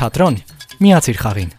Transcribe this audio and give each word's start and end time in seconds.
թատրոն, 0.00 0.36
միացիր 0.80 1.18
խաղին։ 1.20 1.50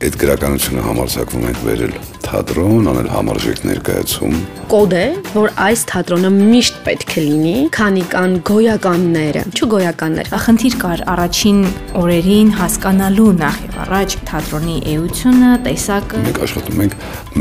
Այդ 0.00 0.16
գրականությունը 0.20 0.82
համարձակվում 0.84 1.46
ենք 1.48 1.62
վերել 1.64 1.94
թատրոն, 2.26 2.90
անել 2.92 3.08
համարժեք 3.12 3.62
ներկայացում։ 3.70 4.36
Կոդ 4.72 4.96
է, 4.96 5.06
որ 5.32 5.48
այս 5.64 5.86
թատրոնը 5.90 6.30
միշտ 6.36 6.78
պետք 6.90 7.16
է 7.16 7.24
լինի, 7.30 7.54
քանի 7.76 8.04
կան 8.12 8.36
գոյականները, 8.50 9.46
չգոյականներ։ 9.56 10.30
Խնդիր 10.44 10.78
կար 10.84 11.04
առաջին 11.16 11.64
օրերին 12.04 12.54
հասկանալու 12.60 13.32
նախ 13.40 13.58
եւ 13.64 13.80
առաջ 13.88 14.20
թատրոնի 14.30 14.78
էությունը, 14.92 15.56
տեսակը։ 15.70 16.22
Մենք 16.28 16.44
աշխատում 16.50 16.86
ենք 16.86 16.96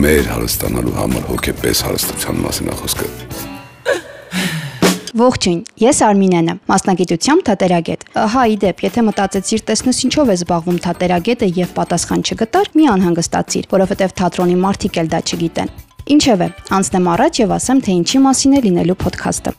մեր 0.08 0.34
հարստանալու 0.34 0.98
համար 1.04 1.32
հոգեպես 1.36 1.86
հարստության 1.90 2.44
մասին 2.48 2.76
խոսքը։ 2.80 3.14
Ողջույն, 5.20 5.58
ես 5.82 5.98
Արմինեն 6.06 6.50
եմ, 6.54 6.60
մասնագիտությամբ 6.70 7.42
թատերագետ։ 7.50 8.04
Հա, 8.32 8.44
իդեպ, 8.54 8.84
եթե 8.86 9.02
մտածեցիր, 9.04 9.64
տեսնես 9.68 9.98
ինչով 10.08 10.30
է 10.32 10.36
զբաղվում 10.38 10.78
թատերագետը 10.86 11.50
եւ 11.60 11.74
պատասխան 11.76 12.24
չգտար, 12.24 12.70
մի 12.80 12.86
անհանգստացիր, 12.94 13.68
որովհետեւ 13.74 14.14
թատրոնի 14.22 14.56
մարդիկ 14.64 15.00
էլ 15.04 15.10
դա 15.12 15.20
չգիտեն։ 15.28 15.74
Ինչևէ, 16.16 16.48
անցնեմ 16.80 17.10
առաջ 17.20 17.42
եւ 17.44 17.52
ասեմ, 17.60 17.82
թե 17.84 17.98
ինչի 18.00 18.22
մասին 18.30 18.56
է 18.56 18.64
լինելու 18.70 18.98
ոդքասթը։ 19.04 19.54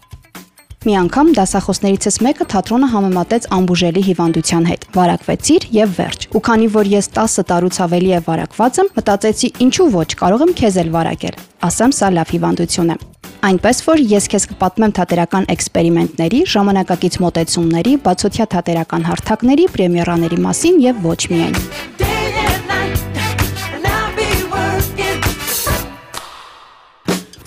Մի 0.80 0.94
անգամ 0.96 1.30
դասախոսներիցս 1.36 2.16
մեկը 2.24 2.44
թատրոնը 2.54 2.86
համեմատեց 2.94 3.48
ամբուժելի 3.52 4.04
հիվանդության 4.06 4.68
հետ։ 4.70 4.86
Վարակվեցիր 4.96 5.68
եւ 5.76 5.92
վերջ։ 6.00 6.26
Ու 6.32 6.44
քանի 6.48 6.70
որ 6.80 6.92
ես 6.94 7.10
10 7.20 7.46
տարուց 7.52 7.82
ավելի 7.84 8.16
է 8.16 8.22
վարակված 8.30 8.80
եմ, 8.80 8.90
մտածեցի, 8.96 9.54
ինչու 9.68 9.90
ոչ, 10.00 10.08
կարող 10.24 10.48
եմ 10.48 10.58
քեզ 10.64 10.82
էլ 10.86 10.92
վարակել։ 10.96 11.40
Ասեմ, 11.68 11.96
սա 12.00 12.14
լավ 12.16 12.36
հիվանդություն 12.38 12.96
է։ 12.96 13.02
Այնպես 13.40 13.78
որ 13.86 14.00
ես 14.04 14.26
քեզ 14.28 14.44
կպատմեմ 14.50 14.92
թատերական 14.98 15.46
էքսպերիմենտների, 15.54 16.42
ժամանակակից 16.52 17.16
մոտեցումների, 17.24 17.96
բացօթյա 18.04 18.46
թատերական 18.52 19.08
հարթակների, 19.08 19.68
պրեմիերաների 19.80 20.42
մասին 20.44 20.80
եւ 20.84 21.04
ոչ 21.08 21.20
միայն։ 21.32 22.19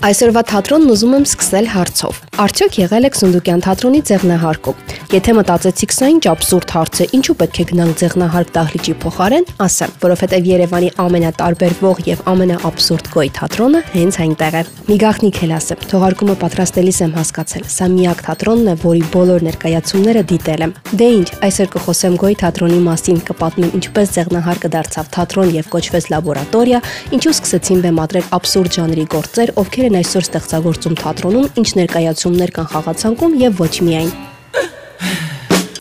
Այսօրվա 0.04 0.40
թատրոնն 0.50 0.90
ուզում 0.92 1.12
եմ 1.16 1.22
սկսել 1.24 1.68
հարցով։ 1.72 2.16
Արդյոք 2.44 2.74
եղել 2.76 3.06
եք 3.08 3.14
Սունդուկյան 3.16 3.62
թատրոնի 3.64 4.00
ձեղնահարկում։ 4.10 4.80
Եթե 5.14 5.34
մտածեցիք 5.38 5.94
սա 5.96 6.08
ինչ 6.12 6.24
абսուրդ 6.28 6.74
հարց 6.74 7.00
է, 7.00 7.06
ինչու 7.16 7.36
պետք 7.40 7.60
է 7.62 7.64
գնանք 7.70 7.96
ձեղնահարկ 8.02 8.50
դահլիճի 8.58 8.94
փոխարեն, 9.04 9.48
ասեմ, 9.64 9.94
որովհետև 10.04 10.48
Երևանի 10.50 10.90
ամենատարբերվող 11.04 12.02
եւ 12.10 12.24
ամենաաբսուրդ 12.34 13.08
գոյ 13.14 13.30
թատրոնը 13.38 13.80
հենց 13.94 14.18
այնտեղ 14.24 14.58
է։ 14.60 14.62
Մի 14.84 14.96
գաղտնիք 15.04 15.40
էլ 15.44 15.54
ասեմ, 15.54 15.84
թողարկումը 15.94 16.36
պատրաստելիս 16.44 16.98
եմ 17.04 17.14
հասկացել։ 17.14 17.64
Սա 17.72 17.88
միակ 17.94 18.22
թատրոնն 18.28 18.68
է, 18.68 18.76
որի 18.84 19.04
բոլոր 19.14 19.46
ներկայացումները 19.48 20.24
դիտել 20.34 20.64
եմ։ 20.68 20.74
Դե 21.00 21.08
ինչ, 21.14 21.28
այսօր 21.48 21.70
կխոսեմ 21.74 22.18
գոյ 22.24 22.36
թատրոնի 22.44 22.80
մասին, 22.84 23.22
կպատմեմ 23.30 23.74
ինչպես 23.78 24.14
ձեղնահարկը 24.18 24.72
դարձավ 24.74 25.10
թատրոն 25.14 25.54
եւ 25.54 25.70
կոչվեց 25.74 26.10
լաբորատորիա, 26.14 26.82
ինչու 27.14 27.34
սկսեցին 27.34 27.84
բեմադրել 27.84 28.28
абսուրդ 28.34 28.78
ժանրի 28.78 29.06
գործեր, 29.14 29.54
ովքեր 29.64 29.93
այսօր 30.02 30.28
ստեղծագործում 30.28 31.00
թատրոնում, 31.04 31.50
ինչ 31.62 31.68
ներկայացումներ 31.80 32.54
կան 32.58 32.70
խաղացանկում 32.74 33.42
եւ 33.44 33.60
ոչ 33.64 33.74
միայն։ 33.88 34.23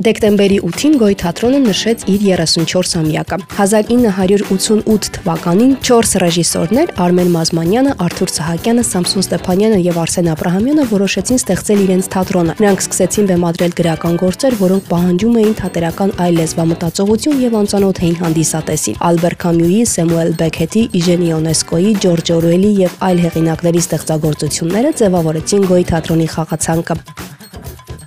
Դեկտեմբերի 0.04 0.56
8-ին 0.68 0.96
Գոյ 1.00 1.14
թատրոնը 1.22 1.60
նշեց 1.64 2.02
իր 2.12 2.24
34-ամյակը։ 2.28 3.38
1988 3.56 5.10
թվականին 5.16 5.70
4 5.88 6.20
ռեժիսորներ 6.24 6.90
Արմեն 7.06 7.30
Մազմանյանը, 7.32 7.94
Արթուր 8.04 8.34
Սահակյանը, 8.34 8.84
Սամսոն 8.90 9.24
Ստեփանյանը 9.24 9.78
եւ 9.86 10.00
Արսեն 10.04 10.28
Աբրահամյանը 10.34 10.88
որոշեցին 10.92 11.40
ստեղծել 11.40 11.84
իրենց 11.86 12.10
թատրոնը։ 12.18 12.56
Նրանք 12.60 12.84
սկսեցին 12.84 13.30
բեմադրել 13.32 13.78
գրական 13.80 14.20
գործեր, 14.24 14.58
որոնք 14.64 14.90
պահանջում 14.92 15.38
էին 15.44 15.56
թատերական 15.64 16.14
այլ 16.24 16.38
լեզվամտածողություն 16.44 17.40
եւ 17.48 17.58
անծանոթ 17.64 18.04
էին 18.04 18.18
հանդիսատեսին։ 18.24 19.00
Ալբեր 19.08 19.38
Կամյուի, 19.44 19.80
Սեմուել 19.94 20.34
Բեքեթի, 20.44 20.84
Իժենի 21.00 21.32
Օնեսկոյի, 21.40 21.96
Ջորջ 22.04 22.34
Օրուելի 22.34 22.74
եւ 22.84 23.00
այլ 23.08 23.24
հեղինակների 23.28 23.86
ստեղծագործությունները 23.88 24.94
ձևավորեցին 25.04 25.70
Գոյ 25.72 25.88
թատրոնի 25.94 26.28
խաղացանկը։ 26.34 27.00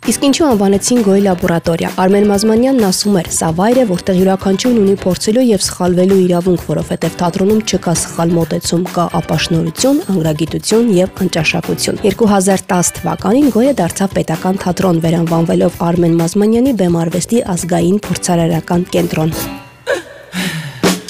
Իսկ 0.07 0.23
ինչու 0.23 0.45
անվանեցին 0.47 1.01
Գոյ 1.03 1.23
լաբորատորիա։ 1.25 1.89
Արմեն 1.99 2.27
Մազմանյանն 2.31 2.85
ասում 2.87 3.17
էր. 3.19 3.31
«Սա 3.35 3.49
վայր 3.59 3.81
է, 3.83 3.87
որտեղ 3.89 4.21
յուրաքանչյուրն 4.21 4.79
ունի 4.85 4.95
փորձելու 5.03 5.45
եւ 5.49 5.65
սխալվելու 5.67 6.21
իրավունք, 6.27 6.63
որովհետեւ 6.71 7.17
թատրոնում 7.25 7.65
չկա 7.67 7.97
սխալ 8.05 8.37
մոտեցում, 8.39 8.87
կա 8.95 9.09
ապաշնորություն, 9.19 10.01
անգրագիտություն 10.15 10.95
եւ 11.01 11.21
անճաշակություն»։ 11.27 12.01
2010 12.07 12.95
թվականին 13.03 13.53
Գոյը 13.59 13.77
դարձավ 13.83 14.19
պետական 14.23 14.63
թատրոն, 14.63 15.05
վերանվանվելով 15.11 15.85
Արմեն 15.91 16.19
Մազմանյանի 16.23 16.81
բեմարվեստի 16.87 17.47
ազգային 17.57 18.03
փորձարարական 18.07 18.91
կենտրոն։ 18.95 19.41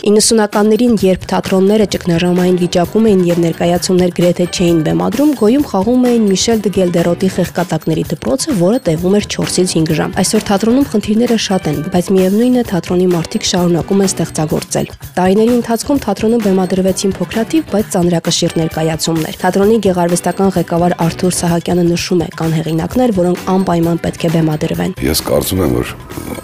90-ականներին, 0.07 0.93
երբ 1.03 1.25
թատրոնները 1.33 1.87
ճգնաժամային 1.91 2.59
վիճակում 2.61 3.07
էին 3.11 3.23
եւ 3.27 3.39
ներկայացումներ 3.43 4.11
գրեթե 4.15 4.45
չէին 4.55 4.77
բեմադրում, 4.87 5.33
գոյում 5.41 5.65
խաղում 5.67 6.05
էին 6.11 6.29
Միշել 6.31 6.61
դե 6.63 6.71
Գելդերոտի 6.77 7.31
խեղկատակների 7.37 8.05
դպրոցը, 8.13 8.55
որը 8.61 8.79
տևում 8.87 9.17
էր 9.19 9.27
4-ից 9.35 9.75
5 9.75 9.91
ժամ։ 9.99 10.15
Այսօր 10.23 10.47
թատրոնում 10.47 10.87
խնդիրները 10.95 11.39
շատ 11.47 11.67
են, 11.67 11.81
բայց 11.91 12.11
միևնույն 12.15 12.55
է 12.55 12.65
թատրոնի 12.71 13.09
մարդիկ 13.17 13.49
շարունակում 13.51 14.05
են 14.07 14.11
ստեղծագործել։ 14.15 14.87
Տարիների 15.17 15.55
ընթացքում 15.57 16.01
թատրոնում 16.07 16.45
բեմադրվեցին 16.47 17.17
փոքրաթիվ, 17.19 17.67
բայց 17.75 17.91
ծանրակշիռ 17.97 18.57
ներկայացումներ։ 18.63 19.39
Թատրոնի 19.43 19.77
գեղարվեստական 19.91 20.55
ղեկավար 20.55 20.97
Արթուր 21.03 21.37
Սահակյանը 21.41 21.87
նշում 21.91 22.23
է, 22.23 22.29
կան 22.37 22.57
հեղինակներ, 22.61 23.17
որոնք 23.17 23.45
անպայման 23.57 24.03
պետք 24.07 24.27
է 24.27 24.33
բեմադրվեն։ 24.37 24.97
Ես 25.07 25.25
կարծում 25.27 25.65
եմ, 25.67 25.77
որ 25.81 25.95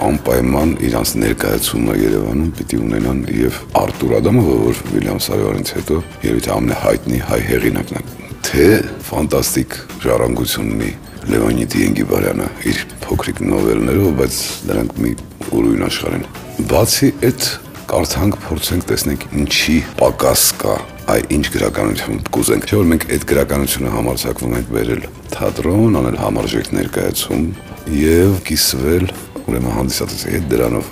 անպայման 0.02 0.76
իրանց 0.88 1.12
ներկայացումը 1.22 1.98
Երևանում 2.02 2.50
պիտի 2.58 2.78
ունենան 2.82 3.20
եւ 3.42 3.51
եւ 3.52 3.76
Արտուր 3.76 4.12
Ադամովը, 4.18 4.54
որ 4.62 4.78
Վիլյամ 4.92 5.18
Սարյանից 5.22 5.70
հետո 5.76 5.96
երևի 6.22 6.42
թե 6.44 6.52
ամենահայտնի 6.56 7.18
հայ 7.28 7.40
հեղինակն 7.48 7.98
է, 7.98 8.02
թե 8.46 8.68
ֆանտաստիկ 9.08 9.76
ժառանգություն 10.04 10.70
ունի 10.72 10.92
Լևոնիդ 11.32 11.76
Ենգիբարյանը 11.82 12.46
իր 12.72 12.80
փոքրիկ 13.02 13.42
նովելներով, 13.46 14.08
բայց 14.18 14.38
նրանք 14.70 14.96
մի 15.02 15.12
ուրույն 15.52 15.84
աշխարհ 15.88 16.16
են։ 16.18 16.24
Բացի 16.72 17.10
այդ 17.28 17.48
կարդանք, 17.92 18.38
փորձենք 18.46 18.86
տեսնենք 18.88 19.26
ինչի 19.42 19.76
պակաս 20.00 20.44
կա 20.62 20.76
այ 21.12 21.20
ինչ 21.36 21.44
գրականություն 21.52 22.22
կուզենք։ 22.32 22.66
Չէ՞ 22.70 22.78
որ 22.78 22.88
մենք 22.92 23.06
այդ 23.12 23.26
գրականությունը 23.32 23.92
համարձակվում 23.92 24.56
ենք 24.58 24.72
վերել 24.76 25.06
թատրոն, 25.34 25.98
անել 26.00 26.18
համարժեք 26.22 26.72
ներկայացում 26.78 27.46
եւ 27.98 28.36
կիսվել 28.48 29.06
ուրեմն 29.42 29.76
հանդիսատեսի 29.76 30.34
հետ 30.36 30.50
դրանով 30.52 30.90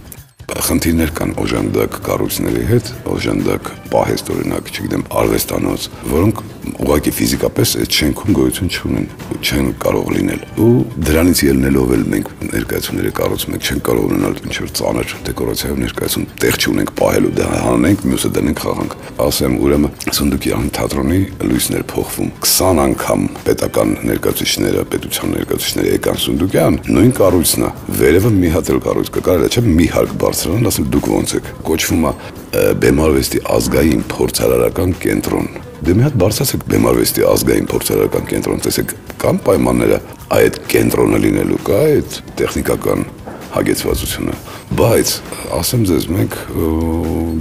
խնդիրներ 0.67 1.13
կան 1.19 1.35
օժանդակ 1.41 1.99
կառույցների 2.07 2.65
հետ, 2.71 2.91
օժանդակ 3.15 3.71
պահեստ 3.91 4.33
օրինակ, 4.35 4.71
չգիտեմ, 4.71 5.05
արվեստանոց, 5.21 5.87
որոնք 6.11 6.43
ուղղակի 6.81 7.13
ֆիզիկապես 7.17 7.71
այդ 7.81 7.97
շենքում 7.97 8.37
գոյություն 8.37 8.71
չունեն, 8.71 9.07
չեն 9.41 9.69
կարող 9.81 10.11
լինել։ 10.17 10.43
Ու 10.61 10.73
դրանից 11.09 11.41
ելնելով 11.47 11.93
էլ 11.97 12.05
մենք 12.13 12.31
ներկայացումները 12.51 13.13
կառուցում 13.21 13.57
ենք, 13.57 13.69
չեն 13.71 13.81
կարող 13.89 14.05
ունենալ 14.11 14.37
ինչ-որ 14.51 14.73
ծանր 14.81 15.15
դեկորացիայով 15.31 15.81
ներկայացում, 15.81 16.27
տեղ 16.41 16.59
չունենք 16.61 16.93
պահելու, 17.01 17.33
դա 17.41 17.49
հանենք, 17.65 18.05
մյուսը 18.11 18.31
դնենք 18.37 18.63
խաղանք։ 18.65 18.97
Ասեմ, 19.21 19.57
ուրեմն 19.61 19.95
Սունդուկյան 20.21 20.71
թատրոնի 20.81 21.21
լույսներ 21.51 21.85
փոխվում 21.91 22.31
20 22.45 22.83
անգամ 22.85 23.27
պետական 23.47 23.95
ներկայացուցիչները, 24.11 24.85
պետության 24.95 25.35
ներկայացուցիչները 25.41 25.95
եկան 25.97 26.21
Սունդուկյան, 26.21 26.79
նույն 26.91 27.13
կառույցն 27.21 27.67
է։ 27.67 27.73
Վերևը 28.01 28.33
մի 28.41 28.53
հատ 28.57 28.71
էլ 28.71 28.81
կառույց 28.87 29.11
կա, 29.11 29.25
կարելի 29.31 29.47
է 29.47 29.55
չէ՞ 29.55 29.65
մի 29.71 29.87
հարկ 29.95 30.15
բարձրանալ, 30.41 30.69
ասել 30.71 30.87
դուք 30.95 31.07
ոնց 31.11 31.33
եք։ 31.37 31.49
Կոչվում 31.69 32.05
է 32.09 32.13
Բեմարվեստի 32.81 33.41
ազգային 33.57 34.05
փորձարարական 34.11 34.95
կենտրոն 35.05 35.49
Դե 35.81 35.95
մի 35.97 36.05
հատ 36.05 36.17
բարձրացեք 36.21 36.65
բեմարվեստի 36.71 37.23
ազգային 37.25 37.69
փորձարարական 37.71 38.27
կենտրոն, 38.31 38.59
տեսեք, 38.67 38.91
կան 39.21 39.39
պայմանները 39.47 40.01
այդ 40.37 40.59
կենտրոնը 40.73 41.21
լինելու 41.25 41.61
կա 41.65 41.79
այդ 41.91 42.19
տեխնիկական 42.41 43.07
հագեցվածությունը 43.55 44.35
բայց 44.79 45.13
ասեմ 45.57 45.83
ձեզ 45.89 46.05
մենք 46.15 46.35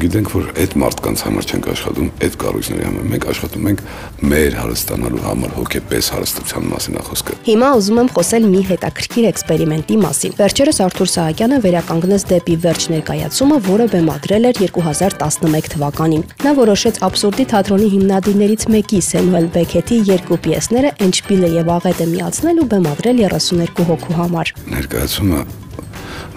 գիտենք 0.02 0.32
որ 0.34 0.48
այդ 0.64 0.74
մարդկանց 0.82 1.22
համար 1.28 1.48
չենք 1.50 1.68
աշխատում 1.74 2.10
այդ 2.26 2.38
կառույցների 2.42 2.86
համար 2.88 3.06
մենք 3.14 3.28
աշխատում 3.34 3.68
ենք 3.70 3.84
մեր 4.32 4.58
հարստանալու 4.60 5.22
համար 5.26 5.54
հոգեպես 5.60 6.10
հարստության 6.16 6.66
մասին 6.74 6.98
է 7.00 7.04
խոսքը 7.10 7.38
հիմա 7.50 7.70
ուզում 7.80 8.02
եմ 8.02 8.10
խոսել 8.16 8.48
մի 8.50 8.62
հետաքրքիր 8.70 9.28
էքսպերիմենտի 9.30 10.00
մասին 10.04 10.36
վերջերս 10.40 10.82
Արթուր 10.90 11.12
Սահակյանը 11.14 11.60
վերականգնեց 11.70 12.26
դեպի 12.34 12.58
վերջ 12.66 12.88
ներկայացումը 12.96 13.60
որը 13.70 13.88
բեմադրել 13.94 14.50
էր 14.50 14.62
2011 14.66 15.72
թվականին 15.76 16.26
նա 16.46 16.54
որոշեց 16.60 17.02
абսուրդի 17.10 17.48
թատրոնի 17.54 17.90
հիմնադիրներից 17.94 18.68
մեկի 18.74 19.02
Սեմուել 19.10 19.50
Բեքեթի 19.60 20.02
երկու 20.10 20.42
պիեսները 20.50 20.94
Էնչպիլը 21.08 21.54
եւ 21.60 21.74
Աղետը 21.80 22.12
միացնել 22.14 22.62
ու 22.64 22.70
բեմադրել 22.74 23.26
32 23.30 23.90
հոգու 23.90 24.20
համար 24.20 24.54
ներկայացումը 24.76 25.69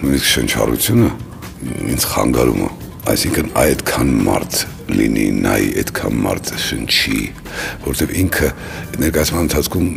նույնիսկ 0.03 0.29
շնչառությունը 0.33 1.09
ինձ 1.93 2.07
խանգարում 2.13 2.63
է 2.63 2.69
այսինքն 3.13 3.49
այդքան 3.63 4.11
մարդ 4.27 4.59
լինի 4.93 5.25
նայ 5.43 5.63
այդքան 5.83 6.21
մարդ 6.23 6.51
շնչի 6.63 7.19
որովհետև 7.83 8.13
ինքը 8.23 8.49
ներկայացման 9.03 9.47
ընթացքում 9.47 9.87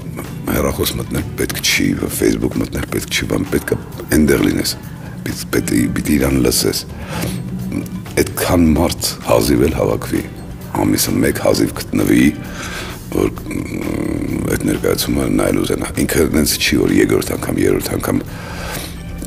հեռախոս 0.46 0.92
մտնել 1.00 1.24
պետք 1.38 1.60
չի, 1.62 1.86
Facebook 2.16 2.56
մտնել 2.60 2.86
պետք 2.92 3.14
չի, 3.16 3.26
բան 3.32 3.46
պետք 3.50 3.72
է 3.74 3.78
այնտեղ 4.16 4.44
լինես։ 4.46 4.74
Պետք 5.26 5.56
է 5.74 5.80
պիտի 5.96 6.14
իրան 6.16 6.36
լսես։ 6.44 6.82
Այդքան 8.22 8.66
մարդ 8.76 9.08
հազիվել 9.26 9.74
հավաքվի, 9.76 10.22
ամիսը 10.82 11.14
մեկ 11.24 11.40
հազիվ 11.46 11.72
գտնվի, 11.80 12.26
որ 13.16 13.32
այդ 14.54 14.66
ներկայացումը 14.70 15.26
նայել 15.40 15.60
ուզենա։ 15.66 15.90
Ինքը 16.04 16.26
այնց 16.26 16.54
չի, 16.56 16.78
որ 16.84 16.94
երկրորդ 16.96 17.32
անգամ, 17.36 17.60
երրորդ 17.66 17.90
անգամ 17.96 18.22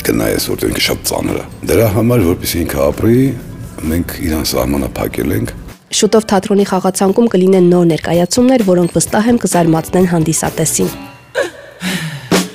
կնայես, 0.10 0.50
որտեղ 0.54 0.74
ինքը 0.74 0.86
շատ 0.90 1.08
ծանր 1.10 1.40
է։ 1.40 1.48
Դրա 1.70 1.90
համար, 1.96 2.28
որպեսզի 2.30 2.62
ինքը 2.66 2.84
ապրի, 2.90 3.20
մենք 3.94 4.16
իրան 4.30 4.48
սահմանը 4.50 4.94
փակել 5.00 5.36
ենք 5.40 5.58
Շուտով 5.90 6.26
թատրոնի 6.30 6.66
խաղացանկում 6.70 7.30
կլինեն 7.34 7.70
նոր 7.74 7.88
ներկայացումներ, 7.96 8.64
որոնք 8.70 8.98
վստահ 9.00 9.30
եմ 9.34 9.40
կզարմացնեն 9.42 10.12
հանդիսատեսին։ 10.14 10.92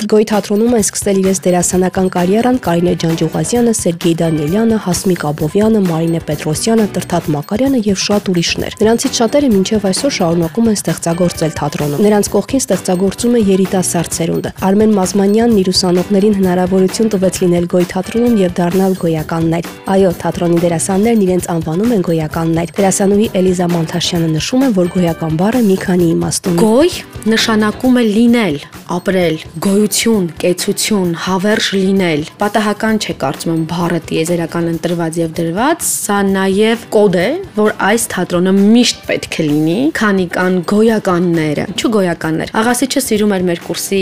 Գոյ 0.05 0.25
թատրոնում 0.29 0.75
են 0.77 0.83
սկսել 0.85 1.19
իրենց 1.23 1.39
դերասանական 1.45 2.09
կարիերան 2.13 2.57
Կարինե 2.65 2.93
Ջանջուղազյանը, 3.01 3.73
Սերգեյ 3.79 4.15
Դանիելյանը, 4.21 4.79
Հասմիկ 4.85 5.23
Աբովյանը, 5.31 5.81
Մարինե 5.87 6.21
Պետրոսյանը, 6.29 6.87
Տրթատ 6.97 7.29
Մակարյանը 7.35 7.81
եւ 7.89 7.99
շատ 8.05 8.29
ուրիշներ։ 8.35 8.77
Նրանցից 8.85 9.21
շատերը 9.21 9.49
մինչև 9.55 9.87
այսօր 9.89 10.15
շարունակում 10.19 10.69
են 10.69 10.77
ստեղծագործել 10.85 11.55
թատրոնում։ 11.61 12.03
Նրանց 12.05 12.29
կողքին 12.35 12.63
ստեղծագործում 12.65 13.35
է 13.35 13.41
երիտասարդ 13.49 14.19
սերունդը։ 14.19 14.53
Արմեն 14.69 14.93
Մազմանյանն 14.99 15.57
իր 15.65 15.71
ուսանողներին 15.73 16.37
հնարավորություն 16.45 17.11
տվեց 17.15 17.35
լինել 17.45 17.69
Գոյ 17.73 17.89
թատրոնում 17.95 18.37
եւ 18.45 18.55
դառնալ 18.61 18.99
գոյականներ։ 19.05 19.71
Այո, 19.95 20.13
թատրոնի 20.21 20.59
դերասաններն 20.65 21.25
իրենց 21.25 21.49
անվանում 21.55 21.95
են 21.95 22.05
գոյականներ։ 22.05 22.75
Դերասանուհի 22.75 23.29
Էլիզա 23.41 23.69
Մանթաշյանը 23.73 24.29
նշում 24.35 24.65
է, 24.65 24.71
որ 24.75 24.93
գոյական 24.95 25.39
բառը 25.41 25.65
մի 25.65 25.77
քանի 25.85 26.07
իմաստ 26.15 26.51
ունի։ 26.51 26.61
Գոյ 26.65 26.95
նշանակում 27.35 27.95
է 27.95 28.05
լինել, 28.15 28.57
ապրել, 28.95 29.37
գոյություն, 29.65 29.94
կեցություն, 29.95 31.11
հավերժ 31.23 31.67
լինել։ 31.79 32.23
Պատահական 32.41 32.97
չէ 32.99 33.15
կարծում 33.21 33.53
եմ 33.55 33.61
բառը 33.71 33.99
տիեզերական 34.09 34.65
ընտրված 34.73 35.19
եւ 35.21 35.35
դրված, 35.39 35.85
սա 35.87 36.17
նաեւ 36.29 36.87
կոդ 36.95 37.19
է, 37.21 37.27
որ 37.55 37.71
այս 37.89 38.07
թատրոնը 38.15 38.55
միշտ 38.59 39.05
պետք 39.09 39.39
է 39.39 39.47
լինի, 39.49 39.77
քանի 39.99 40.27
կան 40.35 40.59
գոյականները, 40.73 41.67
չու 41.79 41.91
գոյականներ։ 41.95 42.53
Աղասիչը 42.65 43.03
սիրում 43.05 43.35
էր 43.39 43.47
մեր 43.51 43.63
կուրսի 43.69 44.01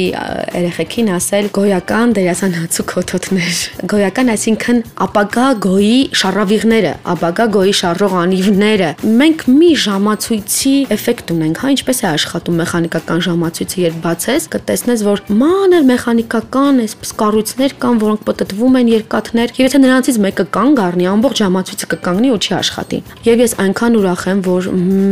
երեխեքին 0.62 1.12
ասել 1.18 1.50
գոյական 1.58 2.16
դերասանացու 2.16 2.86
քոթոթներ։ 2.92 3.60
Գոյական 3.92 4.32
այսինքն 4.32 4.82
ապագա 5.06 5.46
գոյի 5.66 6.00
շարավիղները, 6.22 6.92
ապագա 7.12 7.46
գոյի 7.58 7.76
շարժող 7.82 8.16
անիվները։ 8.22 8.90
Մենք 9.22 9.46
մի 9.52 9.70
ժամացույցի 9.82 10.74
էֆեկտ 10.96 11.32
ունենք, 11.36 11.62
հա 11.62 11.72
ինչպես 11.76 12.02
է 12.02 12.08
աշխատում 12.12 12.60
մեխանիկական 12.62 13.24
ժամացույցը, 13.26 13.80
երբ 13.82 14.00
բացես, 14.06 14.48
կտեսնես, 14.52 15.04
որ 15.08 15.24
մանր 15.42 15.81
մեխանիկական 15.88 16.80
այսպես 16.82 17.10
կառույցներ 17.22 17.74
կան, 17.82 18.00
որոնք 18.02 18.22
պատտվում 18.28 18.76
են 18.80 18.90
երկաթներ, 18.92 19.52
եւ 19.58 19.66
եթե 19.66 19.80
նրանցից 19.82 20.18
մեկը 20.22 20.44
կանգ 20.56 20.82
առնի, 20.82 21.06
ամբողջ 21.12 21.42
ժամացույցը 21.42 21.88
կկանգնի 21.92 22.30
ու 22.32 22.38
չի 22.42 22.52
աշխատի։ 22.58 22.98
Եվ 23.26 23.42
ես 23.42 23.54
այնքան 23.62 23.98
ուրախ 24.02 24.22
եմ, 24.32 24.42
որ 24.46 24.68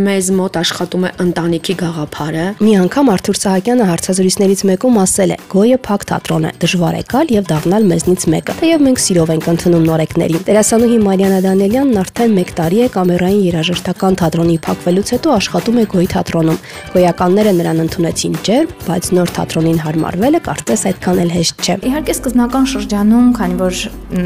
մեզ 0.06 0.30
մոտ 0.40 0.58
աշխատում 0.60 1.04
է 1.06 1.10
ընտանիքի 1.24 1.74
գաղափարը։ 1.80 2.44
Մի 2.60 2.72
անգամ 2.80 3.10
Արթուր 3.10 3.40
Սահակյանը 3.40 3.88
հարցազրույցներից 3.90 4.64
մեկում 4.70 4.98
ասել 5.00 5.30
է. 5.30 5.38
«Գոյը 5.50 5.78
փակ 5.86 6.04
թատրոն 6.10 6.44
է, 6.46 6.52
դժվար 6.60 6.98
է 7.00 7.02
գալ 7.10 7.32
եւ 7.34 7.48
դառնալ 7.50 7.88
մեզնից 7.90 8.26
մեկը»։ 8.30 8.56
Թեև 8.60 8.84
մենք 8.86 9.00
սիրով 9.00 9.32
ենք 9.34 9.48
ընդունում 9.50 9.84
նորեկներին։ 9.90 10.44
Դերասանուհի 10.50 10.98
Մարիանա 11.10 11.40
Դանիելյանն 11.46 12.00
արդեն 12.00 12.36
1 12.40 12.54
տարի 12.60 12.80
է 12.80 12.88
կամերային 12.94 13.42
երաժշտական 13.50 14.18
թատրոնի 14.20 14.56
փակվելուց 14.66 15.12
հետո 15.16 15.34
աշխատում 15.40 15.80
է 15.80 15.84
Գոյ 15.90 16.10
թատրոնում։ 16.14 16.60
Գոյականները 16.94 17.54
նրան 17.60 17.82
ընդունեցին 17.86 18.38
ջերմ, 18.50 18.74
բայց 18.86 19.10
նոր 19.16 19.34
թատրոնին 19.40 19.82
հարմարվելը 19.86 20.40
կարծես 20.60 20.82
այդքան 20.90 21.18
էլ 21.22 21.30
հեշտ 21.32 21.60
չէ։ 21.64 21.74
Իհարկե 21.88 22.14
սկզբնական 22.14 22.66
շրջանում, 22.68 23.28
քանի 23.38 23.54
որ 23.60 23.76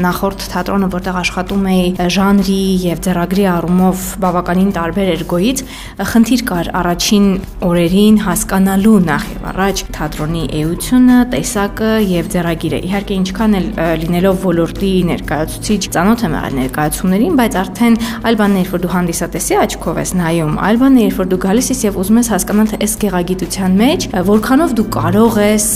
նախորդ 0.03 0.41
թատրոնը, 0.51 0.87
որտեղ 0.95 1.17
աշխատում 1.21 1.67
էի 1.71 2.07
ժանրի 2.15 2.57
եւ 2.85 3.01
ձեռագրի 3.05 3.45
առումով 3.55 4.03
բավականին 4.25 4.71
տարբեր 4.75 5.11
էր 5.15 5.23
գոյից, 5.31 5.63
խնդիր 6.11 6.43
կար 6.49 6.69
առաջին 6.81 7.27
օրերին 7.69 8.17
հասկանալու 8.25 8.97
նախ 9.05 9.27
եւ 9.35 9.45
առաջ 9.55 9.83
թատրոնի 9.95 10.43
էությունը, 10.59 11.19
տեսակը 11.35 11.91
եւ 12.11 12.29
ձեռագիրը։ 12.35 12.79
Իհարկե 12.89 13.15
ինչքան 13.15 13.55
էլ 13.55 13.67
լինելով 14.03 14.45
ոլորտի 14.45 14.91
ներկայացուցիչ 15.15 15.81
ծանոթ 15.95 16.25
եմ 16.25 16.35
եղել 16.35 16.57
ներկայացումներին, 16.59 17.39
բայց 17.39 17.57
արդեն 17.63 17.97
այլ 18.25 18.39
բան 18.41 18.57
էր, 18.59 18.69
որ 18.75 18.83
դու 18.85 18.93
հանդիսատեսի 18.95 19.59
աչքով 19.65 20.01
ես 20.03 20.11
նայում, 20.19 20.59
այլ 20.65 20.81
բան 20.83 20.99
էր, 21.05 21.15
որ 21.15 21.29
դու 21.31 21.41
գալիս 21.45 21.71
ես 21.75 21.83
եւ 21.85 21.99
ուզում 22.01 22.19
ես 22.19 22.31
հասկանալ 22.35 22.69
թե 22.73 22.79
այս 22.85 22.95
գեղագիտության 23.05 23.77
մեջ 23.85 24.07
որքանով 24.25 24.75
դու 24.75 24.87
կարող 24.95 25.39
ես 25.45 25.67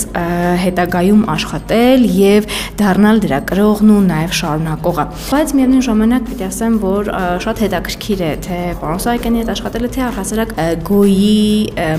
հետագայում 0.64 1.22
աշխատել 1.34 2.06
եւ 2.20 2.48
դառնալ 2.80 3.20
դրա 3.24 3.40
կրողն 3.50 3.92
ու 3.94 4.00
նաեւ 4.10 4.34
շարունակողը։ 4.40 5.04
Բայց 5.30 5.54
միևնույն 5.58 5.84
ժամանակ 5.86 6.28
պիտի 6.30 6.46
ասեմ, 6.50 6.76
որ 6.84 7.10
շատ 7.44 7.62
հետաքրքիր 7.64 8.20
է 8.20 8.30
թե 8.46 8.60
պարոն 8.80 9.02
Սահակյանի 9.04 9.40
հետ 9.40 9.52
աշխատելը 9.54 9.90
թե 9.94 10.02
առհասարակ 10.06 10.54
գոյի 10.90 11.40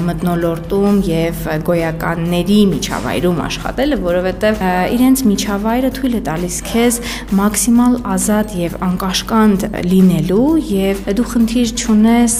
մտնոլորտում 0.07 0.99
եւ 1.07 1.41
գոյականների 1.71 2.59
միջավայրում 2.71 3.41
աշխատելը, 3.45 3.99
որովհետեւ 4.05 4.63
իրենց 4.97 5.23
միջավայրը 5.31 5.91
թույլ 5.97 6.17
է 6.17 6.21
տալիս 6.27 6.57
քեզ 6.71 6.99
մաքսիմալ 7.41 7.97
ազատ 8.15 8.55
եւ 8.61 8.77
անկաշկանդ 8.87 9.65
լինելու 9.91 10.49
եւ 10.71 11.03
դու 11.17 11.27
խնդիր 11.31 11.73
չունես 11.81 12.35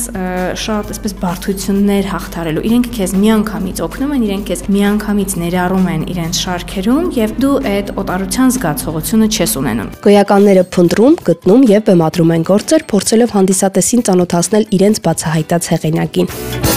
շատ 0.62 0.92
այսպես 0.96 1.16
բարդություններ 1.22 2.10
հաղթարելու։ 2.12 2.66
Իրենք 2.72 2.90
քեզ 2.98 3.16
միանգամից 3.22 3.82
օգնում 3.86 4.14
են, 4.16 4.26
իրենք 4.28 4.46
քեզ 4.52 4.64
միանգամից 4.76 5.36
ներառում 5.42 5.88
են 5.92 6.01
իրենց 6.12 6.42
շարքերում 6.46 7.08
եւ 7.18 7.36
դու 7.44 7.54
այդ 7.72 7.94
օտարության 8.02 8.54
զգացողությունը 8.58 9.30
չես 9.32 9.56
ունենում։ 9.62 9.94
Գոյականները 10.08 10.66
փնտրում, 10.76 11.18
գտնում 11.30 11.66
եւ 11.72 11.88
բեմադրում 11.92 12.36
են 12.38 12.46
գործեր, 12.52 12.86
փորձելով 12.92 13.38
հանդիսատեսին 13.38 14.06
ծանոթացնել 14.10 14.70
իրենց 14.82 15.04
բացահայտած 15.08 15.74
հեղինակին։ 15.76 16.71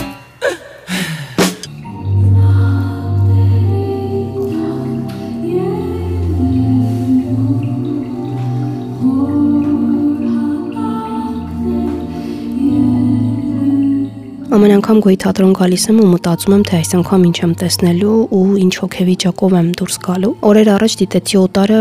Ամեն 14.64 14.78
անգամ 14.78 15.00
գոյի 15.05 15.16
թատրոն 15.20 15.50
գալիս 15.58 15.82
եմ 15.90 15.96
ու 16.00 16.05
մտածում 16.08 16.52
եմ, 16.55 16.62
թե 16.64 16.76
այս 16.78 16.90
անգամ 16.96 17.25
ինչ 17.28 17.34
եմ 17.43 17.50
տեսնելու 17.61 18.12
ու 18.32 18.44
ինչ 18.62 18.70
հոգեվիճակով 18.81 19.56
եմ 19.58 19.66
դուրս 19.76 19.99
գալու։ 20.06 20.30
Օրեր 20.49 20.71
առաջ 20.73 20.94
դիտեցի 21.00 21.37
օտարը, 21.42 21.80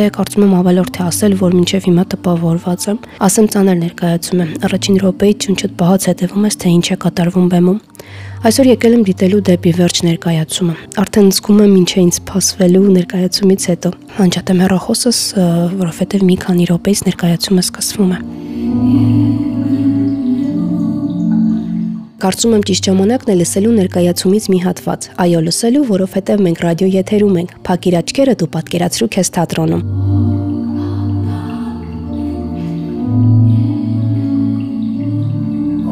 դե 0.00 0.06
կարծում 0.16 0.42
եմ 0.42 0.56
ավելորդ 0.58 0.98
է 0.98 1.04
ասել, 1.06 1.36
որ 1.38 1.54
մինչև 1.62 1.86
հիմա 1.86 2.04
տպավորված 2.10 2.86
եմ։ 2.90 2.98
Ասեմ 3.22 3.46
ցաներ 3.54 3.78
ներկայացում 3.86 4.42
եմ։ 4.42 4.50
Առաջին 4.66 4.98
րոպեից 4.98 5.46
ճունչդ 5.46 5.76
բահած 5.78 6.02
հետևում 6.10 6.42
ես, 6.50 6.58
թե 6.58 6.74
ինչ 6.82 6.86
է 6.90 6.98
կատարվում 7.06 7.46
բեմում։ 7.54 7.78
Այսօր 8.42 8.66
եկել 8.72 8.96
եմ 8.98 9.04
դիտելու 9.06 9.42
դեպի 9.46 9.72
վերջ 9.78 10.02
ներկայացումը։ 10.02 10.74
Արդեն 10.98 11.30
զգում 11.38 11.62
եմ 11.62 11.76
ինչ 11.78 11.90
է 11.92 12.00
ինձ 12.02 12.18
փասվելու 12.32 12.82
ներկայացումից 12.98 13.68
հետո։ 13.70 13.94
Անջատեմ 14.26 14.66
հեռախոսս, 14.66 15.22
որովհետև 15.78 16.26
մի 16.26 16.36
քանի 16.42 16.68
րոպեից 16.74 17.06
ներկայացումը 17.12 17.66
սկսվում 17.70 18.12
է։ 18.18 19.51
Կարծում 22.22 22.52
եմ 22.54 22.60
ճիշտ 22.68 22.86
ժամանակն 22.86 23.30
է 23.32 23.34
լսելու 23.34 23.70
ներկայացումից 23.74 24.44
մի 24.52 24.58
հատված։ 24.62 25.06
Այո, 25.24 25.38
լսելու, 25.42 25.80
որովհետև 25.88 26.42
մենք 26.46 26.60
ռադիո 26.62 26.90
եթերում 26.92 27.38
ենք։ 27.40 27.54
Փակիր 27.66 27.94
աչքերը 27.98 28.34
դու 28.38 28.46
պատկերացրու 28.52 29.08
քեզ 29.16 29.30
թատրոնում։ 29.34 29.82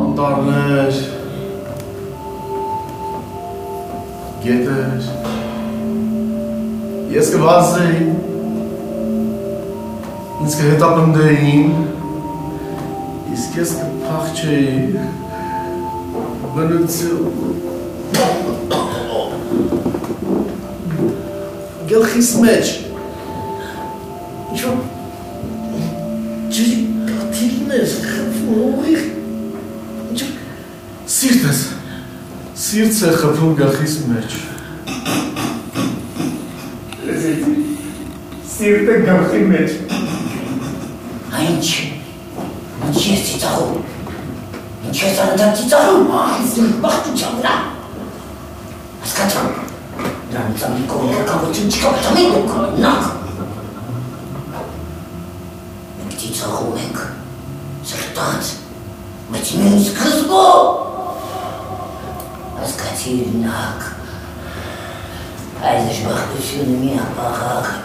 Անտառներ 0.05 1.01
Գետեր 4.45 5.11
Ես 7.17 7.33
կվազեի 7.35 8.07
Ինձ 10.45 10.55
կհետապնդեին 10.61 11.75
Իսկ 13.35 13.59
ես 13.65 13.75
կփախչեի 13.81 15.30
բնություն 16.55 17.27
գլխիս 21.91 22.31
մեջ 22.45 22.71
ինչ-որ 24.51 24.79
ջի 26.57 26.67
կաթիլներ 27.11 27.95
խփում 28.07 28.63
ուղիղ 28.67 29.03
ինչ 30.11 30.21
սիրտ 31.17 31.47
ես 31.51 31.61
սիրտ 32.65 33.03
է 33.11 33.13
խփում 33.23 33.55
գլխիս 33.63 33.95
մեջ 34.11 34.39
սիրտ 38.57 38.93
է 38.97 38.99
գլխի 39.07 39.45
մեջ 39.55 39.79
այն 41.41 41.57
չի 41.71 41.89
ինչ 42.91 43.01
ես 43.07 43.25
ծիծաղում 43.31 44.00
Ինչպես 44.91 45.19
անընդհատ 45.23 45.53
ծիծաղում, 45.59 46.09
ինձ 46.43 46.55
բախտության 46.83 47.35
վրա։ 47.39 47.51
Հասկացա։ 49.03 49.43
Նրանց 50.31 50.65
ամեն 50.67 50.89
կողմնակավություն 50.91 51.71
չկա, 51.71 51.93
ամեն 52.11 52.33
դուք 52.35 52.51
նակ։ 52.83 53.05
Մենք 56.01 56.17
ծիծաղում 56.23 56.81
ենք, 56.81 56.99
սրտած, 57.91 58.51
բայց 59.31 59.53
մյուս 59.61 59.87
սկզբո։ 59.93 60.43
Հասկացիր 62.59 63.31
նակ։ 63.45 63.87
Այս 65.71 65.81
դժբախտությունը 65.91 66.77
մի 66.83 66.93
ապաղաղ 67.05 67.71
է։ 67.71 67.79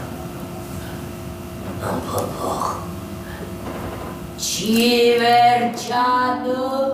Անփոփոխ։ 1.93 2.65
Չի 4.45 4.89
վերջանում։ 5.21 6.84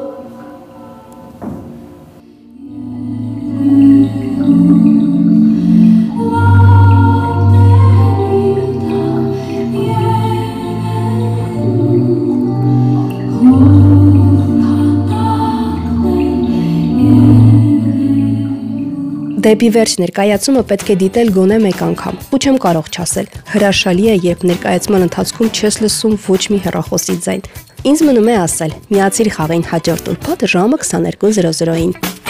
Դեպի 19.51 19.67
վերջ 19.75 19.93
ներկայացումը 19.99 20.61
պետք 20.69 20.89
է 20.93 20.95
դիտել 21.01 21.31
գոնե 21.35 21.55
մեկ 21.59 21.81
անգամ։ 21.83 22.19
Ու 22.31 22.37
չեմ 22.39 22.59
կարող 22.63 22.85
չասել։ 22.95 23.27
Հրաշալի 23.51 24.05
է, 24.07 24.15
երբ 24.29 24.45
ներկայացման 24.47 25.05
ընթացքում 25.09 25.51
չես 25.51 25.79
լսում 25.83 26.15
ոչ 26.29 26.41
մի 26.53 26.59
հեռախոսի 26.69 27.17
ձայն։ 27.27 27.43
Ինձ 27.91 28.05
մնում 28.07 28.31
է 28.31 28.39
ասել. 28.47 28.79
միացիր 28.95 29.33
խաղին 29.35 29.67
հաջորդ 29.75 30.11
ուրբաթ 30.15 30.49
ժամը 30.55 30.81
22:00-ին։ 30.87 32.20